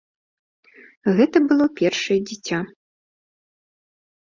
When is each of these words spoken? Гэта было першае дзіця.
Гэта 1.19 1.37
было 1.51 1.65
першае 1.83 2.19
дзіця. 2.31 2.59